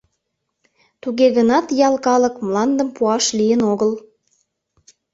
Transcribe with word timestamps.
Туге 1.01 1.27
гынат 1.37 1.67
ял 1.87 1.95
калык 2.05 2.35
мландым 2.45 2.89
пуаш 2.95 3.25
лийын 3.37 3.61
огыл. 3.71 3.91